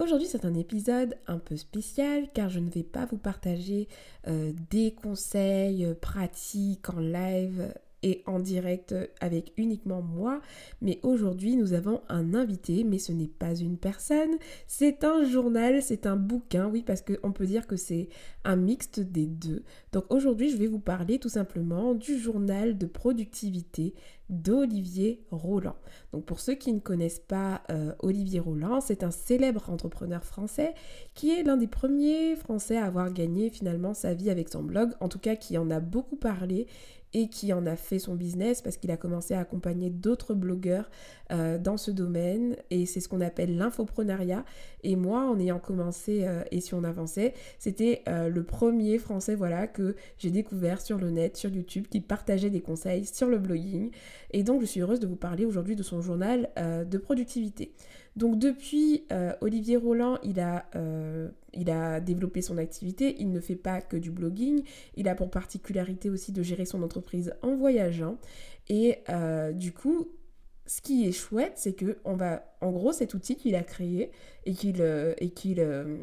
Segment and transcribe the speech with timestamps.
[0.00, 3.88] Aujourd'hui c'est un épisode un peu spécial car je ne vais pas vous partager
[4.28, 10.40] euh, des conseils euh, pratiques en live et en direct avec uniquement moi.
[10.80, 15.82] Mais aujourd'hui, nous avons un invité, mais ce n'est pas une personne, c'est un journal,
[15.82, 18.08] c'est un bouquin, oui, parce qu'on peut dire que c'est
[18.44, 19.62] un mixte des deux.
[19.92, 23.94] Donc aujourd'hui, je vais vous parler tout simplement du journal de productivité
[24.28, 25.76] d'Olivier Roland.
[26.12, 30.74] Donc pour ceux qui ne connaissent pas euh, Olivier Roland, c'est un célèbre entrepreneur français
[31.14, 34.90] qui est l'un des premiers Français à avoir gagné finalement sa vie avec son blog,
[35.00, 36.66] en tout cas qui en a beaucoup parlé
[37.14, 40.90] et qui en a fait son business parce qu'il a commencé à accompagner d'autres blogueurs
[41.32, 44.44] euh, dans ce domaine et c'est ce qu'on appelle l'infoprenariat.
[44.82, 49.34] Et moi, en ayant commencé euh, et si on avançait, c'était euh, le premier français
[49.34, 53.38] voilà que j'ai découvert sur le net, sur YouTube, qui partageait des conseils sur le
[53.38, 53.90] blogging.
[54.30, 57.72] Et donc, je suis heureuse de vous parler aujourd'hui de son journal de productivité.
[58.16, 59.04] Donc depuis,
[59.40, 60.66] Olivier Roland, il a
[61.54, 64.62] il a développé son activité, il ne fait pas que du blogging,
[64.94, 68.18] il a pour particularité aussi de gérer son entreprise en voyageant.
[68.68, 70.08] Et euh, du coup,
[70.66, 74.10] ce qui est chouette, c'est que on va, en gros, cet outil qu'il a créé
[74.44, 75.14] et qu'il euh,
[75.46, 75.96] euh,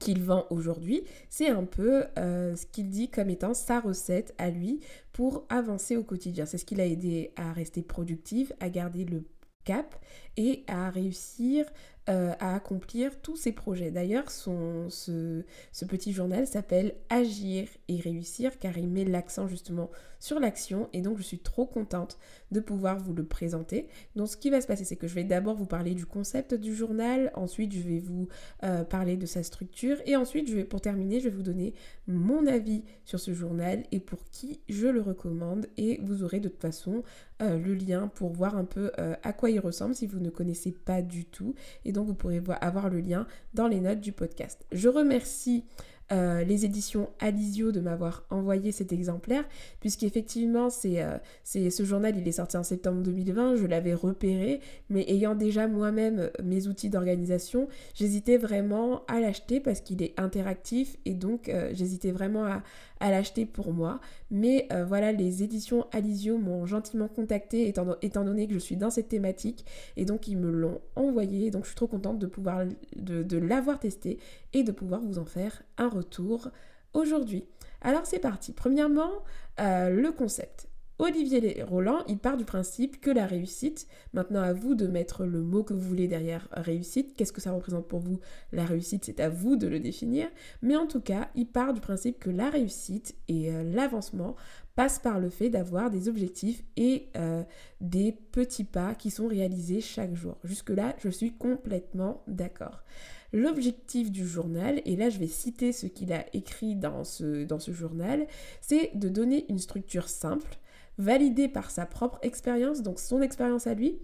[0.00, 4.80] qu'il vend aujourd'hui, c'est un peu ce qu'il dit comme étant sa recette à lui
[5.12, 6.46] pour avancer au quotidien.
[6.46, 9.24] C'est ce qui l'a aidé à rester productif, à garder le
[9.64, 9.94] cap
[10.36, 11.64] et à réussir
[12.10, 13.90] euh, à accomplir tous ses projets.
[13.90, 20.38] D'ailleurs, ce, ce, petit journal s'appelle Agir et réussir car il met l'accent justement sur
[20.38, 22.18] l'action et donc je suis trop contente
[22.50, 23.88] de pouvoir vous le présenter.
[24.16, 26.52] Donc ce qui va se passer, c'est que je vais d'abord vous parler du concept
[26.52, 28.28] du journal, ensuite je vais vous
[28.64, 31.72] euh, parler de sa structure et ensuite je vais, pour terminer, je vais vous donner
[32.06, 36.50] mon avis sur ce journal et pour qui je le recommande et vous aurez de
[36.50, 37.02] toute façon
[37.40, 40.72] euh, le lien pour voir un peu à quoi il ressemble si vous ne connaissez
[40.72, 41.54] pas du tout.
[41.94, 44.66] Donc vous pourrez avoir le lien dans les notes du podcast.
[44.72, 45.64] Je remercie
[46.12, 49.44] euh, les éditions Alizio de m'avoir envoyé cet exemplaire,
[49.80, 54.60] puisqu'effectivement, euh, ce journal, il est sorti en septembre 2020, je l'avais repéré,
[54.90, 60.18] mais ayant déjà moi-même euh, mes outils d'organisation, j'hésitais vraiment à l'acheter parce qu'il est
[60.20, 62.62] interactif et donc j'hésitais vraiment à,
[63.00, 64.00] à l'acheter pour moi.
[64.30, 68.90] Mais voilà, les éditions Alizio m'ont gentiment contacté étant, étant, donné que je suis dans
[68.90, 69.64] cette thématique
[69.96, 71.50] et donc ils me l'ont envoyé.
[71.50, 72.64] Donc je suis trop contente de pouvoir
[72.96, 74.18] de, l'avoir testé
[74.52, 76.50] et de pouvoir vous en faire un retour
[76.92, 77.46] aujourd'hui.
[77.80, 78.52] Alors c'est parti.
[78.52, 79.10] Premièrement,
[79.60, 80.68] euh, le concept.
[81.00, 85.42] Olivier Roland, il part du principe que la réussite, maintenant à vous de mettre le
[85.42, 88.20] mot que vous voulez derrière réussite, qu'est-ce que ça représente pour vous?
[88.52, 90.28] La réussite, c'est à vous de le définir,
[90.62, 94.36] mais en tout cas, il part du principe que la réussite et euh, l'avancement
[94.76, 97.42] passent par le fait d'avoir des objectifs et euh,
[97.80, 100.38] des petits pas qui sont réalisés chaque jour.
[100.44, 102.84] Jusque-là, je suis complètement d'accord.
[103.34, 107.58] L'objectif du journal, et là je vais citer ce qu'il a écrit dans ce, dans
[107.58, 108.26] ce journal,
[108.60, 110.58] c'est de donner une structure simple
[110.98, 113.98] validé par sa propre expérience, donc son expérience à lui,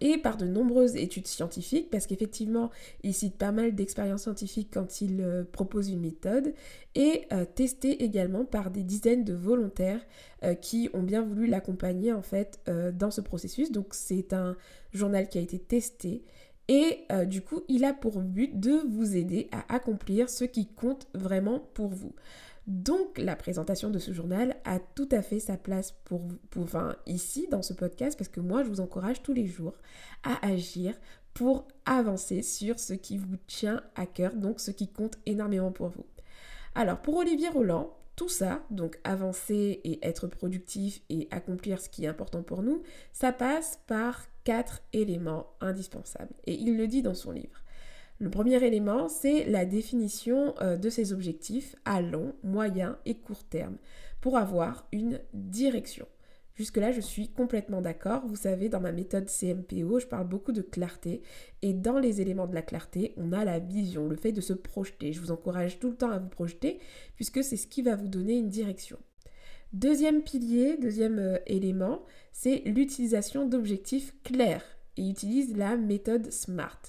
[0.00, 2.70] et par de nombreuses études scientifiques, parce qu'effectivement,
[3.02, 6.54] il cite pas mal d'expériences scientifiques quand il euh, propose une méthode,
[6.94, 10.04] et euh, testé également par des dizaines de volontaires
[10.42, 12.60] euh, qui ont bien voulu l'accompagner en fait
[12.94, 13.72] dans ce processus.
[13.72, 14.56] Donc c'est un
[14.92, 16.24] journal qui a été testé.
[16.68, 21.06] Et du coup, il a pour but de vous aider à accomplir ce qui compte
[21.14, 22.14] vraiment pour vous.
[22.66, 26.66] Donc la présentation de ce journal a tout à fait sa place pour, pour
[27.06, 29.74] ici dans ce podcast parce que moi je vous encourage tous les jours
[30.22, 30.94] à agir
[31.34, 35.88] pour avancer sur ce qui vous tient à cœur, donc ce qui compte énormément pour
[35.88, 36.06] vous.
[36.74, 42.04] Alors pour Olivier Roland, tout ça, donc avancer et être productif et accomplir ce qui
[42.04, 42.82] est important pour nous,
[43.12, 46.34] ça passe par quatre éléments indispensables.
[46.46, 47.62] Et il le dit dans son livre.
[48.20, 53.44] Le premier élément, c'est la définition euh, de ces objectifs à long, moyen et court
[53.44, 53.76] terme
[54.20, 56.06] pour avoir une direction.
[56.54, 58.24] Jusque-là, je suis complètement d'accord.
[58.26, 61.22] Vous savez, dans ma méthode CMPO, je parle beaucoup de clarté.
[61.62, 64.52] Et dans les éléments de la clarté, on a la vision, le fait de se
[64.52, 65.12] projeter.
[65.12, 66.78] Je vous encourage tout le temps à vous projeter,
[67.16, 68.98] puisque c'est ce qui va vous donner une direction.
[69.74, 74.64] Deuxième pilier, deuxième euh, élément, c'est l'utilisation d'objectifs clairs
[74.96, 76.80] et utilise la méthode SMART.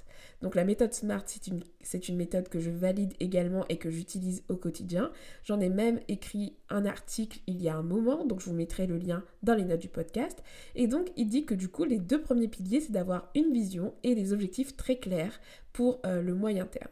[0.44, 4.56] Donc la méthode SMART, c'est une, méthode que je valide également et que j'utilise au
[4.56, 5.12] quotidien.
[5.44, 8.86] J'en ai même écrit un article il y a un moment, donc je vous mettrai
[8.86, 10.44] le lien dans les notes du podcast.
[10.76, 13.96] Et donc il dit que du coup, les deux premiers piliers, c'est d'avoir une vision
[14.04, 15.40] et des objectifs très clairs
[15.74, 16.92] pour euh, le moyen terme.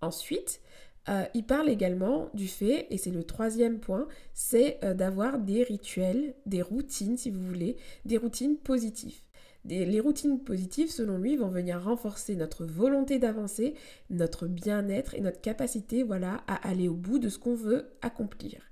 [0.00, 0.60] Ensuite,
[1.08, 5.62] euh, il parle également du fait, et c'est le troisième point, c'est euh, d'avoir des
[5.62, 9.20] rituels, des routines si vous voulez, des routines positives
[9.68, 13.74] les routines positives, selon lui, vont venir renforcer notre volonté d'avancer,
[14.10, 18.62] notre bien-être et notre capacité voilà, à aller au bout de ce qu'on veut accomplir.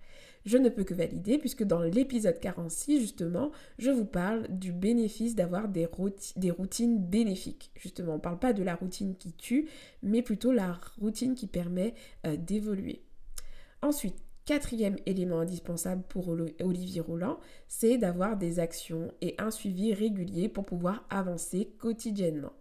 [0.47, 5.35] Je ne peux que valider puisque dans l'épisode 46, justement, je vous parle du bénéfice
[5.35, 7.73] d'avoir des, routines bénéfiques.
[7.77, 9.69] Justement, on ne parle pas de la routine qui tue,
[10.03, 11.95] mais plutôt la routine qui permet
[12.27, 13.03] euh, d'évoluer.
[13.83, 14.17] Ensuite,
[14.47, 20.65] Quatrième élément indispensable pour Olivier Roland, c'est d'avoir des actions et un suivi régulier pour
[20.65, 22.53] pouvoir avancer quotidiennement.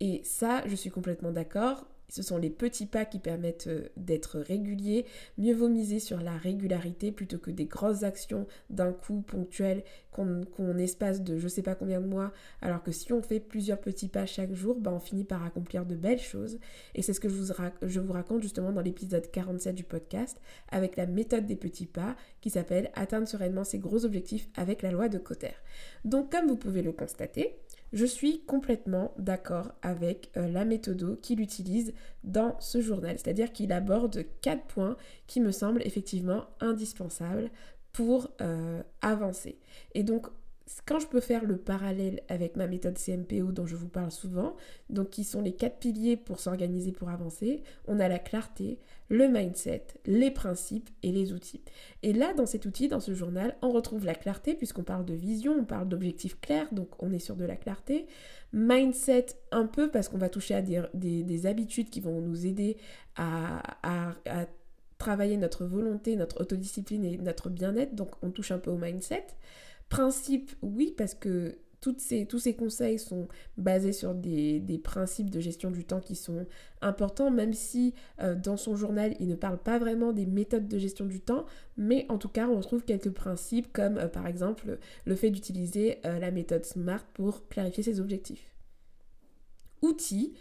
[0.00, 1.86] Et ça, je suis complètement d'accord.
[2.12, 5.06] Ce sont les petits pas qui permettent euh, d'être réguliers.
[5.38, 10.76] Mieux vaut miser sur la régularité plutôt que des grosses actions d'un coup ponctuelles qu'on
[10.76, 12.30] espace de je sais pas combien de mois.
[12.60, 15.86] Alors que si on fait plusieurs petits pas chaque jour, ben on finit par accomplir
[15.86, 16.58] de belles choses.
[16.94, 20.38] Et c'est ce que je vous raconte justement dans l'épisode 47 du podcast
[20.70, 24.90] avec la méthode des petits pas qui s'appelle Atteindre sereinement ses gros objectifs avec la
[24.90, 25.54] loi de Cotter.
[26.04, 27.56] Donc comme vous pouvez le constater,
[27.92, 31.92] je suis complètement d'accord avec euh, la méthode qu'il utilise
[32.24, 34.96] dans ce journal, c'est-à-dire qu'il aborde quatre points
[35.26, 37.50] qui me semblent effectivement indispensables
[37.92, 39.58] pour euh, avancer.
[39.94, 40.26] Et donc
[40.86, 44.56] quand je peux faire le parallèle avec ma méthode CMPO dont je vous parle souvent,
[44.90, 48.78] donc qui sont les quatre piliers pour s'organiser pour avancer, on a la clarté,
[49.08, 51.62] le mindset, les principes et les outils.
[52.02, 55.14] Et là, dans cet outil, dans ce journal, on retrouve la clarté puisqu'on parle de
[55.14, 58.06] vision, on parle d'objectifs clairs, donc on est sur de la clarté.
[58.52, 62.76] Mindset un peu parce qu'on va toucher à des, habitudes qui vont nous aider
[63.16, 64.46] à, à
[65.02, 69.26] travailler notre volonté, notre autodiscipline et notre bien-être, donc on touche un peu au mindset.
[69.92, 71.98] Principe, oui, parce que tous
[72.38, 73.28] ces conseils sont
[73.58, 76.46] basés sur des, principes de gestion du temps qui sont
[76.80, 77.92] importants, même si
[78.22, 81.44] euh, dans son journal, il ne parle pas vraiment des méthodes de gestion du temps,
[81.76, 85.98] mais en tout cas, on retrouve quelques principes comme euh, par exemple le fait d'utiliser
[86.06, 88.54] euh, la méthode SMART pour clarifier ses objectifs.
[89.82, 90.32] Outils,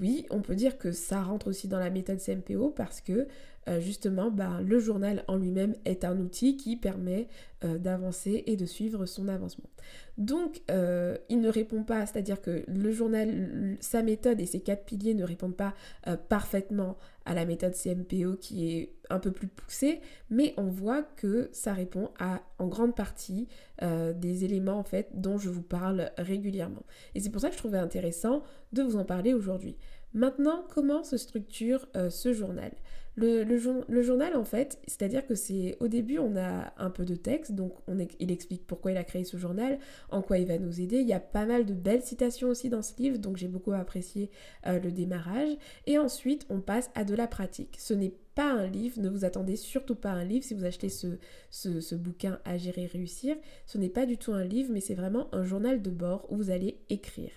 [0.00, 3.26] oui, on peut dire que ça rentre aussi dans la méthode CMPO parce que
[3.68, 7.28] euh, justement, bah, le journal en lui-même est un outil qui permet
[7.64, 9.70] euh, d'avancer et de suivre son avancement.
[10.18, 14.84] Donc, euh, il ne répond pas, c'est-à-dire que le journal, sa méthode et ses quatre
[14.84, 15.74] piliers ne répondent pas
[16.28, 21.48] parfaitement à la méthode CMPO qui est un peu plus poussée, mais on voit que
[21.52, 23.48] ça répond à en grande partie
[23.80, 26.84] des éléments en fait dont je vous parle régulièrement.
[27.14, 28.42] Et c'est pour ça que je trouvais intéressant
[28.72, 29.76] de vous en parler aujourd'hui.
[30.14, 32.72] Maintenant, comment se structure ce journal?
[33.14, 37.52] Le, journal, en fait, c'est-à-dire que c'est au début, on a un peu de texte,
[37.52, 39.78] donc on il explique pourquoi il a créé ce journal,
[40.10, 40.98] en quoi il va nous aider.
[40.98, 43.72] Il y a pas mal de belles citations aussi dans ce livre, donc j'ai beaucoup
[43.72, 44.30] apprécié
[44.66, 45.50] euh, le démarrage.
[45.86, 47.76] Et ensuite, on passe à de la pratique.
[47.78, 50.88] Ce n'est pas un livre, ne vous attendez surtout pas un livre si vous achetez
[50.88, 51.18] ce,
[51.50, 53.36] ce, bouquin à gérer réussir.
[53.66, 56.36] Ce n'est pas du tout un livre, mais c'est vraiment un journal de bord où
[56.36, 57.32] vous allez écrire.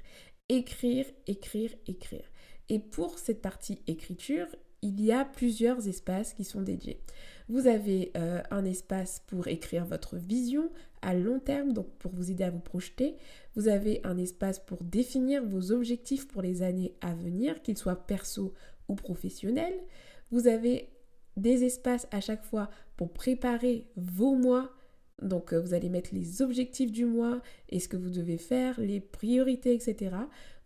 [0.48, 2.24] Écrire, écrire, écrire.
[2.70, 4.48] Et pour cette partie écriture,
[4.86, 7.02] il y a plusieurs espaces qui sont dédiés.
[7.50, 10.70] Vous avez euh, un espace pour écrire votre vision
[11.02, 13.16] à long terme, donc pour vous aider à vous projeter.
[13.56, 18.06] Vous avez un espace pour définir vos objectifs pour les années à venir, qu'ils soient
[18.08, 18.54] perso
[18.88, 19.80] ou professionnels.
[20.32, 20.90] Vous avez
[21.36, 24.72] des espaces à chaque fois pour préparer vos mois
[25.22, 28.80] donc euh, vous allez mettre les objectifs du mois et ce que vous devez faire,
[28.80, 30.16] les priorités, etc.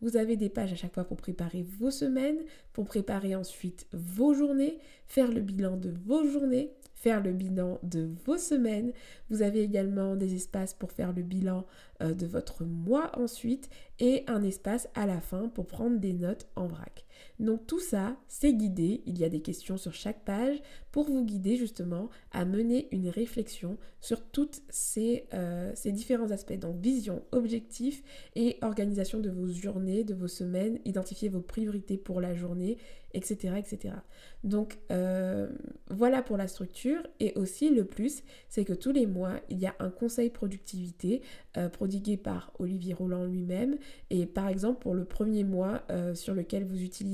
[0.01, 2.39] Vous avez des pages à chaque fois pour préparer vos semaines,
[2.73, 8.09] pour préparer ensuite vos journées, faire le bilan de vos journées, faire le bilan de
[8.25, 8.91] vos semaines.
[9.29, 11.65] Vous avez également des espaces pour faire le bilan
[12.01, 16.47] euh, de votre mois ensuite et un espace à la fin pour prendre des notes
[16.55, 17.05] en vrac.
[17.39, 19.01] Donc tout ça, c'est guidé.
[19.05, 20.61] Il y a des questions sur chaque page
[20.91, 26.57] pour vous guider justement à mener une réflexion sur tous ces, euh, ces différents aspects.
[26.57, 28.03] Donc vision, objectif
[28.35, 32.77] et organisation de vos journées, de vos semaines, identifier vos priorités pour la journée
[33.15, 33.55] etc.
[33.57, 33.95] etc.
[34.43, 35.49] Donc euh,
[35.89, 39.65] voilà pour la structure et aussi le plus, c'est que tous les mois, il y
[39.65, 41.23] a un conseil productivité
[41.57, 43.77] euh, prodigué par Olivier Roland lui-même
[44.11, 45.81] et par exemple pour le premier mois
[46.13, 47.08] sur lequel vous utilisez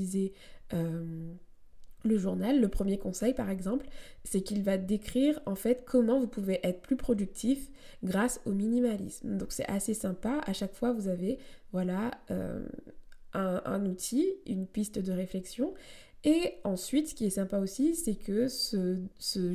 [2.06, 3.86] le journal, le premier conseil par exemple,
[4.24, 7.70] c'est qu'il va décrire en fait comment vous pouvez être plus productif
[8.02, 9.36] grâce au minimalisme.
[9.36, 11.38] Donc c'est assez sympa, à chaque fois vous avez
[11.72, 12.66] voilà euh,
[13.32, 15.74] un, outil, une piste de réflexion
[16.28, 18.98] et ensuite, ce qui est sympa aussi, c'est que ce,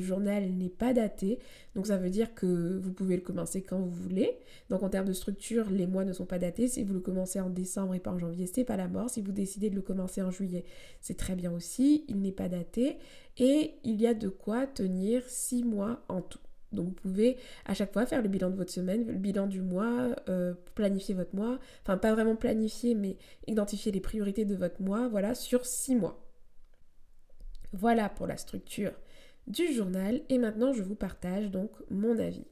[0.00, 1.38] journal n'est pas daté.
[1.74, 4.38] Donc ça veut dire que vous pouvez le commencer quand vous voulez.
[4.70, 6.68] Donc en termes de structure, les mois ne sont pas datés.
[6.68, 9.10] Si vous le commencez en décembre et pas en janvier, c'est pas la mort.
[9.10, 10.64] Si vous décidez de le commencer en juillet,
[11.02, 12.06] c'est très bien aussi.
[12.08, 12.96] Il n'est pas daté.
[13.36, 16.38] Et il y a de quoi tenir six mois en tout.
[16.72, 17.36] Donc vous pouvez
[17.66, 21.14] à chaque fois faire le bilan de votre semaine, le bilan du mois, euh, planifier
[21.14, 25.66] votre mois, enfin pas vraiment planifier, mais identifier les priorités de votre mois, voilà, sur
[25.66, 26.31] six mois.
[27.72, 28.92] Voilà pour la structure
[29.46, 32.46] du journal et maintenant je vous partage donc mon avis.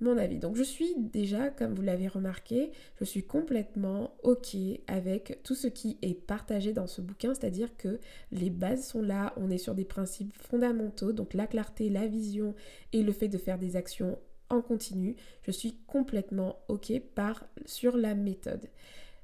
[0.00, 0.38] Mon avis.
[0.38, 2.70] Donc je suis déjà, comme vous l'avez remarqué,
[3.00, 4.56] je suis complètement OK
[4.86, 7.98] avec tout ce qui est partagé dans ce bouquin, c'est-à-dire que
[8.30, 12.54] les bases sont là, on est sur des principes fondamentaux, donc la clarté, la vision
[12.92, 14.20] et le fait de faire des actions
[14.50, 15.16] en continu.
[15.42, 16.92] Je suis complètement OK
[17.66, 18.68] sur la méthode.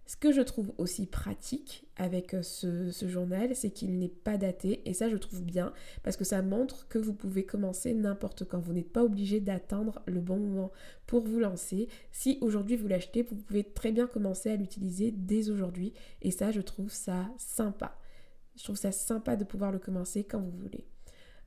[0.06, 4.82] Ce que je trouve aussi pratique avec euh, ce, journal, c'est qu'il n'est pas daté
[4.88, 8.58] et ça je trouve bien parce que ça montre que vous pouvez commencer n'importe quand.
[8.58, 10.72] Vous n'êtes pas obligé d'attendre le bon moment
[11.06, 11.88] pour vous lancer.
[12.12, 16.50] Si aujourd'hui vous l'achetez, vous pouvez très bien commencer à l'utiliser dès aujourd'hui et ça
[16.50, 17.98] je trouve ça sympa.
[18.56, 20.86] Je trouve ça sympa de pouvoir le commencer quand vous voulez.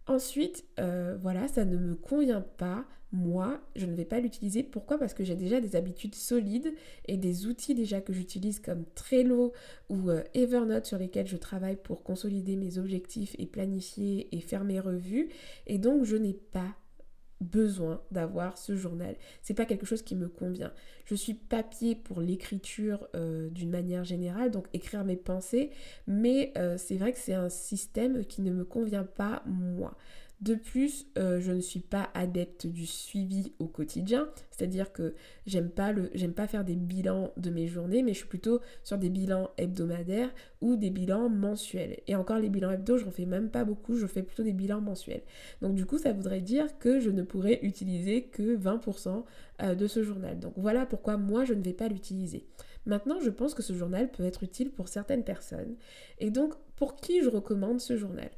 [0.07, 2.85] Ensuite, euh, voilà, ça ne me convient pas.
[3.11, 4.63] Moi, je ne vais pas l'utiliser.
[4.63, 4.97] Pourquoi?
[4.97, 6.73] Parce que j'ai déjà des habitudes solides
[7.05, 9.53] et des outils déjà que j'utilise comme Trello
[9.89, 14.63] ou euh, Evernote sur lesquels je travaille pour consolider mes objectifs et planifier et faire
[14.63, 15.29] mes revues.
[15.67, 16.75] Et donc, je n'ai pas
[17.41, 19.15] besoin d'avoir ce journal.
[19.41, 20.72] C'est pas quelque chose qui me convient.
[21.06, 25.72] Je suis papier pour l'écriture euh, d'une manière générale, donc écrire mes pensées,
[26.08, 29.96] mais euh, c'est vrai que c'est un système qui ne me convient pas moi.
[30.41, 35.15] De plus, euh, je ne suis pas adepte du suivi au quotidien, c'est-à-dire que
[35.48, 39.00] j'aime pas j'aime pas faire des bilans de mes journées, mais je suis plutôt sur
[39.00, 40.29] des bilans hebdomadaires
[40.62, 42.01] ou des bilans mensuels.
[42.06, 44.53] Et encore les bilans hebdo, je n'en fais même pas beaucoup, je fais plutôt des
[44.53, 45.24] bilans mensuels.
[45.63, 49.24] Donc du coup, ça voudrait dire que je ne pourrais utiliser que 20%
[49.63, 50.39] euh, de ce journal.
[50.39, 52.46] Donc voilà pourquoi moi je ne vais pas l'utiliser.
[52.86, 55.75] Maintenant, je pense que ce journal peut être utile pour certaines personnes.
[56.20, 58.29] Et donc, pour qui je recommande ce journal?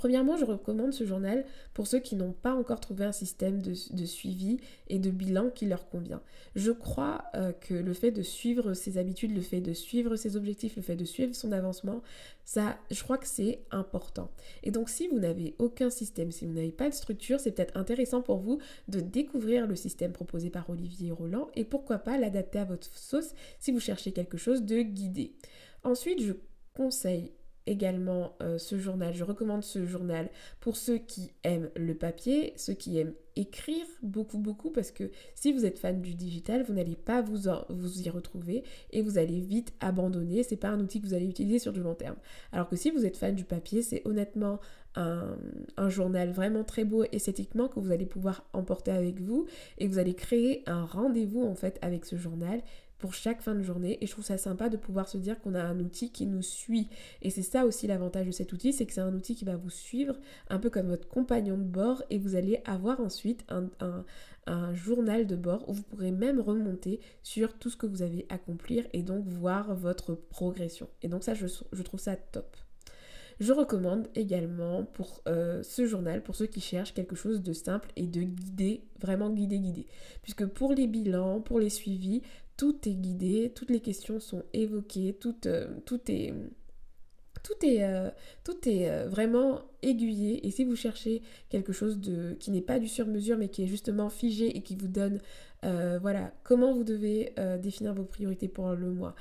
[0.00, 3.74] Premièrement, je recommande ce journal pour ceux qui n'ont pas encore trouvé un système de,
[4.06, 4.56] suivi
[4.88, 6.22] et de bilan qui leur convient.
[6.54, 10.38] Je crois euh, que le fait de suivre ses habitudes, le fait de suivre ses
[10.38, 12.00] objectifs, le fait de suivre son avancement,
[12.46, 14.30] ça, je crois que c'est important.
[14.62, 17.76] Et donc, si vous n'avez aucun système, si vous n'avez pas de structure, c'est peut-être
[17.76, 22.58] intéressant pour vous de découvrir le système proposé par Olivier Roland et pourquoi pas l'adapter
[22.58, 25.34] à votre sauce si vous cherchez quelque chose de guidé.
[25.84, 26.32] Ensuite, je
[26.72, 27.32] conseille
[27.70, 29.14] également euh, ce journal.
[29.14, 34.38] Je recommande ce journal pour ceux qui aiment le papier, ceux qui aiment écrire beaucoup
[34.38, 38.64] beaucoup parce que si vous êtes fan du digital, vous n'allez pas vous, y retrouver
[38.90, 40.42] et vous allez vite abandonner.
[40.42, 42.16] C'est pas un outil que vous allez utiliser sur du long terme.
[42.52, 44.58] Alors que si vous êtes fan du papier, c'est honnêtement
[44.96, 45.36] un,
[45.76, 49.46] un, journal vraiment très beau esthétiquement que vous allez pouvoir emporter avec vous
[49.78, 52.60] et vous allez créer un rendez-vous en fait avec ce journal
[53.00, 53.98] pour chaque fin de journée.
[54.00, 56.42] Et je trouve ça sympa de pouvoir se dire qu'on a un outil qui nous
[56.42, 56.88] suit.
[57.22, 59.56] Et c'est ça aussi l'avantage de cet outil c'est que c'est un outil qui va
[59.56, 60.16] vous suivre
[60.48, 64.04] un peu comme votre compagnon de bord et vous allez avoir ensuite un,
[64.74, 68.82] journal de bord où vous pourrez même remonter sur tout ce que vous avez accompli
[68.92, 70.88] et donc voir votre progression.
[71.02, 71.46] Et donc ça je,
[71.82, 72.56] trouve ça top.
[73.38, 77.90] Je recommande également pour euh, ce journal, pour ceux qui cherchent quelque chose de simple
[77.94, 79.86] et de guidé, vraiment guidé, guidé.
[80.22, 82.22] Puisque pour les bilans, pour les suivis,
[82.60, 86.30] tout est guidé, toutes les questions sont évoquées, tout, euh, tout est
[87.82, 88.10] euh,
[88.66, 90.46] euh, vraiment aiguillé.
[90.46, 93.66] Et si vous cherchez quelque chose de, qui n'est pas du sur-mesure mais qui est
[93.66, 95.20] justement figé et qui vous donne
[95.62, 99.14] voilà comment vous devez définir vos priorités pour le mois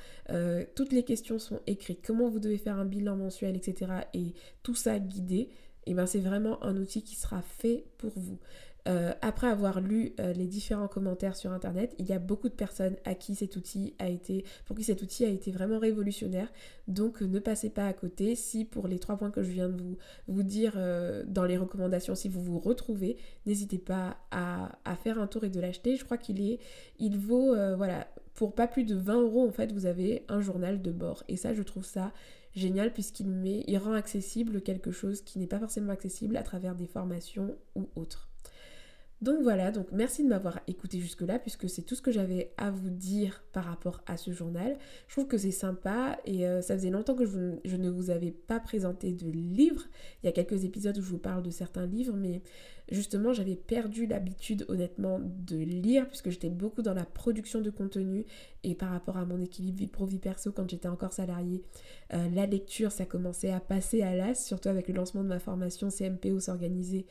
[0.74, 4.76] toutes les questions sont écrites comment vous devez faire un bilan mensuel etc et tout
[4.76, 5.50] ça guidé
[5.86, 8.40] et eh ben c'est vraiment un outil qui sera fait pour vous
[8.88, 12.54] euh, après avoir lu euh, les différents commentaires sur internet, il y a beaucoup de
[12.54, 16.52] personnes à qui cet outil a été, pour qui cet outil a été vraiment révolutionnaire.
[16.88, 18.36] Donc ne passez pas à côté.
[18.36, 22.16] Si pour les trois points que je viens de vous, dire euh, dans les recommandations,
[22.16, 24.72] si vous vous retrouvez, n'hésitez pas à,
[25.04, 25.96] faire un tour et de l'acheter.
[25.96, 26.60] Je crois qu'il est,
[26.98, 30.82] il vaut, voilà, pour pas plus de 20 euros en fait, vous avez un journal
[30.82, 31.24] de bord.
[31.28, 32.12] Et ça, je trouve ça
[32.56, 36.76] génial puisqu'il met, il rend accessible quelque chose qui n'est pas forcément accessible à travers
[36.76, 38.29] des formations ou autres.
[39.22, 42.72] Donc voilà, donc merci de m'avoir écouté jusque-là puisque c'est tout ce que j'avais à
[42.72, 44.78] vous dire par rapport à ce journal.
[45.08, 48.32] Je trouve que c'est sympa et euh, ça faisait longtemps que je, ne vous avais
[48.32, 49.84] pas présenté de livres.
[50.24, 52.42] Il y a quelques épisodes où je vous parle de certains livres, mais
[52.92, 58.26] justement j'avais perdu l'habitude honnêtement de lire puisque j'étais beaucoup dans la production de contenu
[58.64, 61.62] et par rapport à mon équilibre vie pro-vie perso quand j'étais encore salariée,
[62.14, 65.40] euh, la lecture ça commençait à passer à l'as, surtout avec le lancement de ma
[65.40, 67.06] formation CMPO s'organiser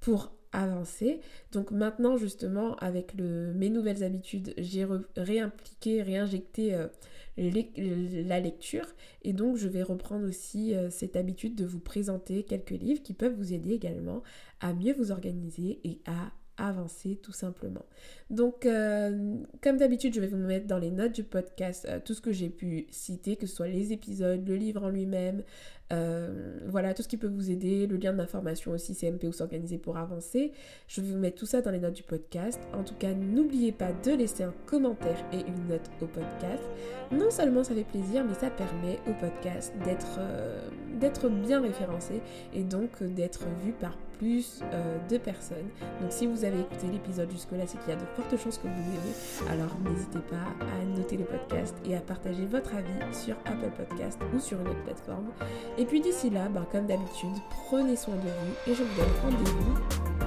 [0.00, 1.20] pour avancer.
[1.52, 6.88] Donc maintenant justement avec mes nouvelles habitudes, j'ai réimpliqué, réinjecté euh,
[7.36, 8.86] la lecture
[9.22, 13.12] et donc je vais reprendre aussi euh, cette habitude de vous présenter quelques livres qui
[13.12, 14.22] peuvent vous aider également
[14.60, 17.84] à mieux vous organiser et à avancer tout simplement.
[18.30, 22.20] Donc, euh, comme d'habitude, je vais vous mettre dans les notes du podcast tout ce
[22.20, 25.42] que j'ai pu citer, que ce soit les épisodes, le livre en lui-même,
[25.94, 29.96] euh, voilà, tout ce qui peut vous aider, le lien d'information aussi, CMPO s'organiser pour
[29.96, 30.52] avancer.
[30.88, 32.60] Je vais vous mettre tout ça dans les notes du podcast.
[32.72, 36.62] En tout cas, n'oubliez pas de laisser un commentaire et une note au podcast.
[37.12, 40.60] Non seulement ça fait plaisir, mais ça permet au podcast d'être euh,
[41.46, 42.20] bien référencé
[42.52, 43.96] et donc d'être vu par
[44.72, 45.68] euh, de personnes.
[46.00, 48.66] Donc si vous avez écouté l'épisode jusque-là, c'est qu'il y a de fortes chances que
[48.66, 49.50] vous aimez.
[49.50, 54.18] Alors n'hésitez pas à noter le podcast et à partager votre avis sur Apple Podcast
[54.34, 55.30] ou sur une autre plateforme.
[55.78, 57.36] Et puis d'ici là, ben, comme d'habitude,
[57.68, 59.74] prenez soin de vous et je vous donne rendez-vous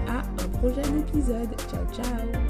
[0.08, 1.50] à un prochain épisode.
[1.70, 2.47] Ciao ciao